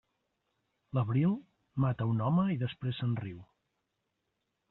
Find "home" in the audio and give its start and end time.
2.29-2.47